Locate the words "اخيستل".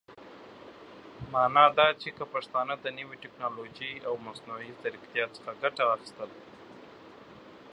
5.95-6.29